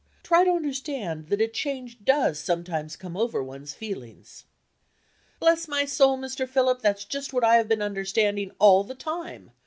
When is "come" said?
2.95-3.15